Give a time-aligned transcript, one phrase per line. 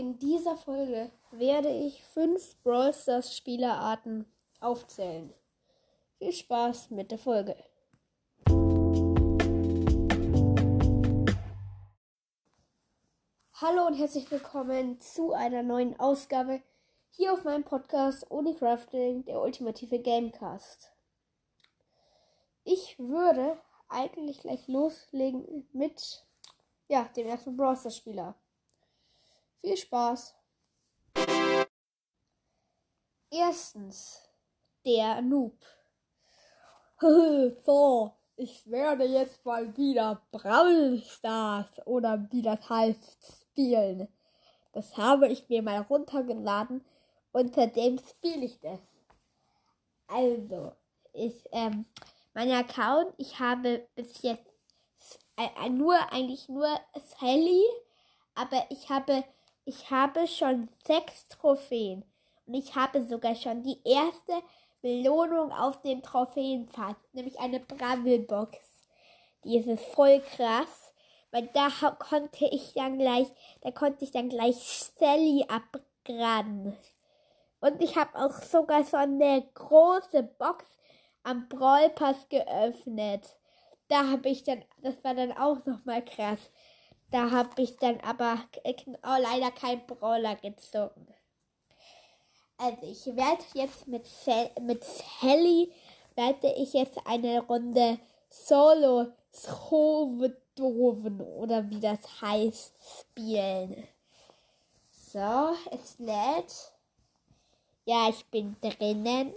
[0.00, 4.24] In dieser Folge werde ich fünf Brawl Stars Spielerarten
[4.58, 5.34] aufzählen.
[6.16, 7.54] Viel Spaß mit der Folge.
[13.52, 16.62] Hallo und herzlich willkommen zu einer neuen Ausgabe
[17.10, 20.94] hier auf meinem Podcast Ohne Crafting, der ultimative Gamecast.
[22.64, 23.60] Ich würde
[23.90, 26.24] eigentlich gleich loslegen mit
[26.88, 28.39] ja, dem ersten Brawl Stars Spieler.
[29.60, 30.34] Viel Spaß!
[33.30, 34.18] Erstens,
[34.86, 35.58] der Noob.
[37.66, 44.08] so, ich werde jetzt mal wieder Brawl Stars oder wie das heißt spielen.
[44.72, 46.82] Das habe ich mir mal runtergeladen
[47.32, 48.80] und seitdem spiele ich das.
[50.06, 50.72] Also,
[51.12, 51.84] ich, ähm,
[52.32, 54.50] mein Account, ich habe bis jetzt
[55.36, 57.62] äh, nur, eigentlich nur Sally,
[58.34, 59.22] aber ich habe
[59.64, 62.04] ich habe schon sechs Trophäen
[62.46, 64.42] und ich habe sogar schon die erste
[64.82, 68.56] Belohnung auf dem Trophäenpfad, nämlich eine Brammelbox.
[69.44, 70.92] Die ist voll krass,
[71.30, 73.28] weil da konnte ich dann gleich,
[73.60, 74.56] da konnte ich dann gleich
[74.98, 76.76] Sally abgraben.
[77.60, 80.64] Und ich habe auch sogar so eine große Box
[81.22, 83.36] am Brawl-Pass geöffnet.
[83.88, 86.50] Da habe ich dann, das war dann auch nochmal krass.
[87.10, 88.38] Da habe ich dann aber
[89.02, 91.06] oh, leider kein Brawler gezogen.
[92.56, 94.06] Also ich werde jetzt mit,
[94.60, 95.72] mit Sally
[96.14, 103.88] werde ich jetzt eine Runde Solo Strovedoven oder wie das heißt spielen.
[104.90, 106.72] So, es lädt.
[107.84, 109.32] Ja, ich bin drinnen.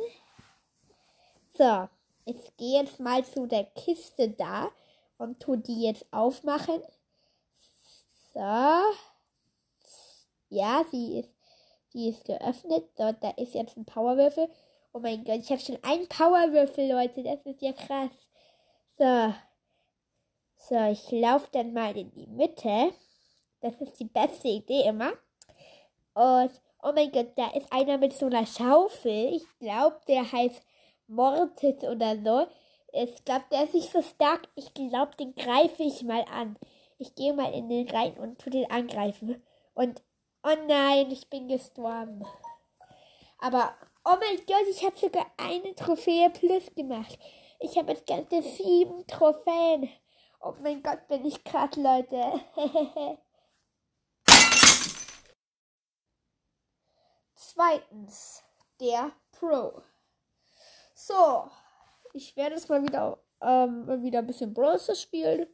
[1.58, 1.87] So,
[2.25, 4.69] ich gehe jetzt mal zu der Kiste da
[5.17, 6.81] und tu die jetzt aufmachen.
[8.34, 8.39] So.
[10.50, 11.30] Ja, sie ist,
[11.89, 12.86] sie ist geöffnet.
[12.98, 14.49] So, da ist jetzt ein Powerwürfel.
[14.92, 17.23] Oh mein Gott, ich habe schon einen Powerwürfel, Leute.
[17.23, 18.11] Das ist ja krass.
[18.98, 19.33] So.
[20.55, 22.93] So, ich laufe dann mal in die Mitte.
[23.61, 25.14] Das ist die beste Idee immer.
[26.14, 26.52] Und,
[26.82, 29.36] oh mein Gott, da ist einer mit so einer Schaufel.
[29.36, 30.61] Ich glaube, der heißt
[31.08, 32.48] Mortis oder so.
[32.92, 34.48] Ich glaube, der ist nicht so stark.
[34.55, 36.58] Ich glaube, den greife ich mal an.
[37.03, 39.43] Ich gehe mal in den rein und tu den angreifen.
[39.73, 40.02] Und,
[40.41, 42.25] oh nein, ich bin gestorben.
[43.39, 43.75] Aber,
[44.05, 47.19] oh mein Gott, ich habe sogar eine Trophäe plus gemacht.
[47.59, 49.89] Ich habe jetzt ganze sieben Trophäen.
[50.39, 52.39] Oh mein Gott, bin ich krass, Leute.
[57.36, 58.43] Zweitens,
[58.80, 59.81] der Pro.
[60.93, 61.49] So,
[62.13, 64.89] ich werde jetzt mal wieder, ähm, wieder ein bisschen Bros.
[64.97, 65.53] spielen.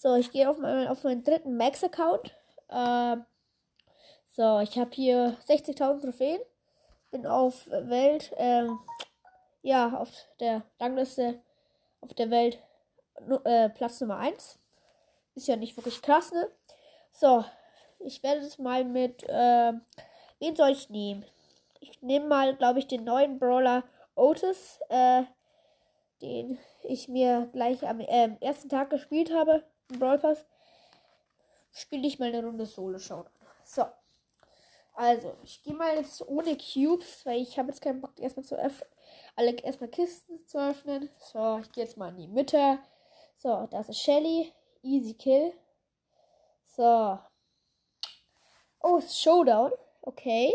[0.00, 2.32] So, ich gehe auf, mein, auf meinen dritten Max-Account.
[2.70, 3.26] Ähm,
[4.28, 6.40] so, ich habe hier 60.000 Trophäen.
[7.10, 8.78] Bin auf Welt, ähm,
[9.62, 11.42] ja, auf der Rangliste
[12.00, 12.62] auf der Welt
[13.44, 14.60] äh, Platz Nummer 1.
[15.34, 16.48] Ist ja nicht wirklich krass, ne?
[17.10, 17.44] So,
[17.98, 19.72] ich werde es mal mit, äh,
[20.38, 21.26] wen soll ich nehmen?
[21.80, 23.82] Ich nehme mal, glaube ich, den neuen Brawler
[24.14, 25.24] Otis, äh,
[26.22, 30.44] den ich mir gleich am äh, ersten Tag gespielt habe Brawl Pass,
[31.70, 33.32] spiele ich mal eine Runde Solo Showdown.
[33.64, 33.86] So.
[34.94, 38.56] Also, ich gehe mal jetzt ohne Cubes, weil ich habe jetzt keinen Bock, erstmal zu
[38.56, 38.90] öffnen.
[39.36, 41.08] Alle erstmal Kisten zu öffnen.
[41.18, 42.80] So, ich gehe jetzt mal in die Mitte.
[43.36, 44.52] So, das ist Shelly.
[44.82, 45.52] Easy Kill.
[46.64, 47.18] So.
[48.80, 49.72] Oh, ist Showdown.
[50.02, 50.52] Okay.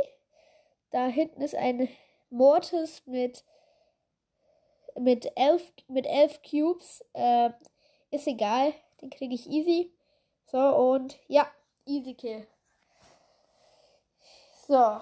[0.92, 1.90] Da hinten ist ein
[2.30, 3.44] Mortis mit
[4.96, 7.04] mit elf mit elf Cubes.
[7.14, 7.52] Äh,
[8.12, 8.74] ist egal.
[9.04, 9.92] Den kriege ich easy.
[10.46, 11.46] So, und ja,
[11.86, 12.48] easy kill.
[14.66, 15.02] So.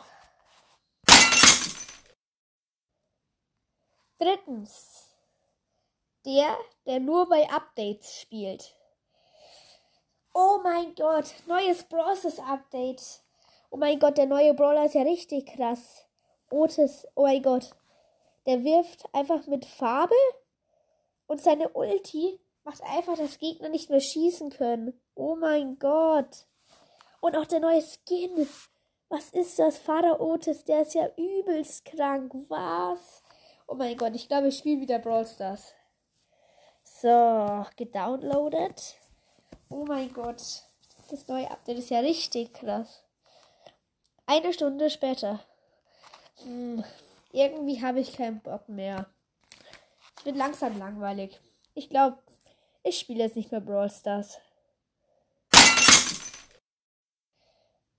[4.18, 5.16] Drittens.
[6.26, 6.58] Der,
[6.88, 8.76] der nur bei Updates spielt.
[10.34, 13.22] Oh mein Gott, neues Brawlers Update.
[13.70, 16.08] Oh mein Gott, der neue Brawler ist ja richtig krass.
[16.50, 17.70] Otis, oh mein Gott.
[18.48, 20.16] Der wirft einfach mit Farbe
[21.28, 25.00] und seine Ulti macht einfach, dass Gegner nicht mehr schießen können.
[25.16, 26.46] Oh mein Gott.
[27.20, 28.48] Und auch der neue Skin.
[29.10, 29.78] Was ist das?
[29.78, 32.34] Vater Otis, der ist ja übelst krank.
[32.48, 33.24] Was?
[33.68, 35.74] Oh mein Gott, ich glaube, ich spiele wieder Brawl Stars.
[36.84, 38.96] So, gedownloadet.
[39.70, 40.42] Oh mein Gott.
[41.10, 43.04] Das neue Update ist ja richtig krass.
[44.26, 45.40] Eine Stunde später.
[46.44, 46.84] Hm,
[47.32, 49.08] irgendwie habe ich keinen Bock mehr.
[50.18, 51.40] Es wird langsam langweilig.
[51.74, 52.18] Ich glaube,
[52.84, 54.40] ich spiele jetzt nicht mehr Brawl Stars.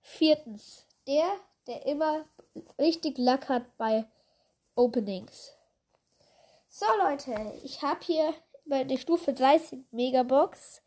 [0.00, 1.26] Viertens, der,
[1.67, 2.25] der immer
[2.79, 4.05] richtig Lack hat bei
[4.75, 5.52] Openings.
[6.69, 8.34] So Leute, ich habe hier
[8.64, 10.82] bei der Stufe 30 Megabox.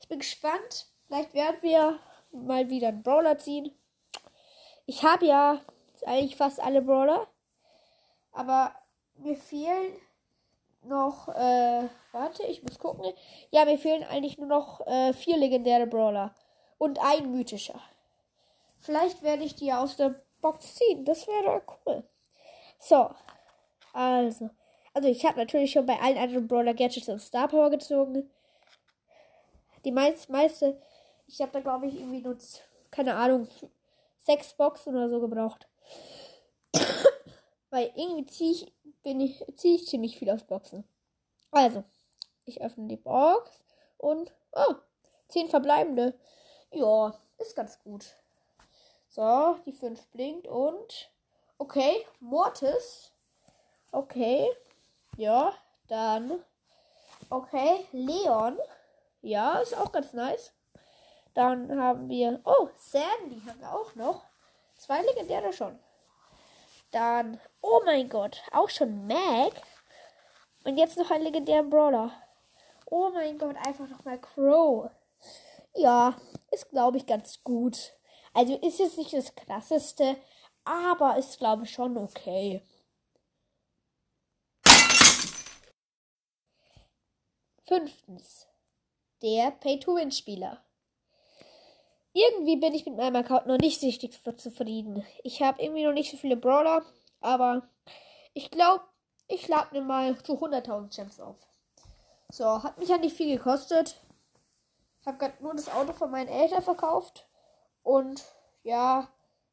[0.00, 0.86] Ich bin gespannt.
[1.06, 1.98] Vielleicht werden wir
[2.32, 3.76] mal wieder einen Brawler ziehen.
[4.86, 5.60] Ich habe ja
[6.04, 7.26] eigentlich fast alle Brawler.
[8.32, 8.74] Aber
[9.16, 9.92] mir fehlen
[10.88, 13.12] noch, äh, warte, ich muss gucken.
[13.50, 16.34] Ja, mir fehlen eigentlich nur noch äh, vier legendäre Brawler.
[16.78, 17.80] Und ein mythischer.
[18.78, 21.04] Vielleicht werde ich die aus der Box ziehen.
[21.04, 22.04] Das wäre cool.
[22.78, 23.10] So.
[23.92, 24.50] Also.
[24.94, 28.30] Also ich habe natürlich schon bei allen anderen Brawler Gadgets und Star Power gezogen.
[29.84, 30.80] Die meist, meiste,
[31.26, 32.36] ich habe da glaube ich irgendwie nur,
[32.90, 33.46] keine Ahnung,
[34.18, 35.68] sechs Boxen oder so gebraucht.
[37.70, 38.72] Weil irgendwie ziehe ich,
[39.06, 40.82] bin ich, ziehe ich ziemlich viel aus Boxen.
[41.52, 41.84] Also,
[42.44, 43.62] ich öffne die Box
[43.98, 44.74] und, oh,
[45.28, 46.18] zehn verbleibende.
[46.72, 48.04] Ja, ist ganz gut.
[49.08, 51.08] So, die fünf blinkt und,
[51.56, 53.12] okay, Mortis.
[53.92, 54.50] Okay,
[55.16, 55.54] ja,
[55.86, 56.42] dann.
[57.30, 58.58] Okay, Leon.
[59.22, 60.52] Ja, ist auch ganz nice.
[61.32, 62.40] Dann haben wir.
[62.44, 64.24] Oh, Sandy haben wir auch noch.
[64.76, 65.78] Zwei legendäre schon.
[66.90, 67.40] Dann.
[67.60, 69.52] Oh mein Gott, auch schon Mac.
[70.64, 72.12] Und jetzt noch ein legendärer Brawler.
[72.86, 74.90] Oh mein Gott, einfach nochmal Crow.
[75.74, 76.16] Ja,
[76.50, 77.92] ist glaube ich ganz gut.
[78.32, 80.16] Also ist jetzt nicht das krasseste,
[80.64, 82.62] aber ist glaube ich schon okay.
[87.64, 88.46] Fünftens.
[89.22, 90.62] Der Pay-to-Win-Spieler.
[92.16, 95.04] Irgendwie bin ich mit meinem Account noch nicht richtig zufrieden.
[95.22, 96.82] Ich habe irgendwie noch nicht so viele Brawler,
[97.20, 97.68] aber
[98.32, 98.84] ich glaube,
[99.28, 101.36] ich lade mir mal zu 100.000 Gems auf.
[102.30, 104.00] So, hat mich ja nicht viel gekostet.
[105.02, 107.28] Ich habe gerade nur das Auto von meinen Eltern verkauft
[107.82, 108.24] und
[108.62, 109.08] ja,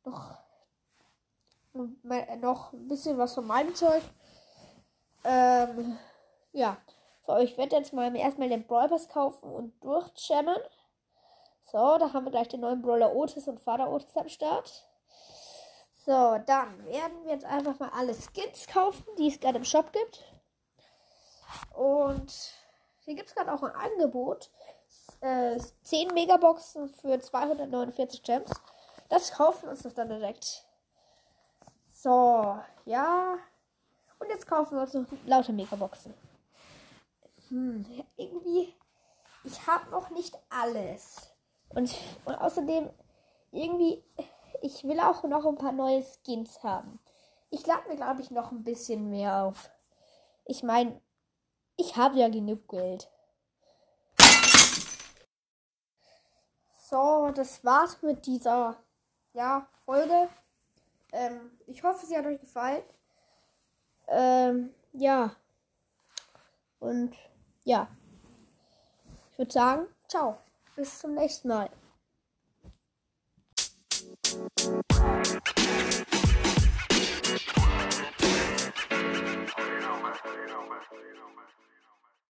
[0.05, 0.37] noch,
[1.73, 4.03] noch ein bisschen was von meinem Zeug.
[5.25, 5.97] Ähm,
[6.53, 6.77] ja.
[7.27, 10.55] So, ich werde jetzt mal erstmal den Brawl Pass kaufen und durchjammen.
[11.63, 14.87] So, da haben wir gleich den neuen Brawler Otis und Vater Otis am Start.
[16.05, 19.91] So, dann werden wir jetzt einfach mal alle Skins kaufen, die es gerade im Shop
[19.93, 20.23] gibt.
[21.75, 22.33] Und
[23.05, 24.49] hier gibt es gerade auch ein Angebot.
[25.21, 28.51] Äh, 10 Megaboxen für 249 Gems.
[29.09, 30.65] Das kaufen wir uns das dann direkt.
[31.89, 33.37] So, ja.
[34.19, 36.13] Und jetzt kaufen wir uns noch lauter Megaboxen
[37.53, 37.85] hm,
[38.17, 38.73] irgendwie,
[39.43, 41.32] ich habe noch nicht alles.
[41.75, 42.89] Und, und außerdem,
[43.51, 44.03] irgendwie,
[44.61, 46.99] ich will auch noch ein paar neue Skins haben.
[47.49, 49.69] Ich lade mir, glaube ich, noch ein bisschen mehr auf.
[50.45, 51.01] Ich meine,
[51.77, 53.09] ich habe ja genug Geld.
[56.89, 58.77] So, das war's mit dieser
[59.33, 60.29] ja, Folge.
[61.11, 62.83] Ähm, ich hoffe, sie hat euch gefallen.
[64.07, 65.35] Ähm, ja.
[66.79, 67.15] Und
[67.63, 67.87] ja.
[69.31, 70.37] Ich würde sagen, ciao.
[70.75, 71.69] Bis zum nächsten Mal.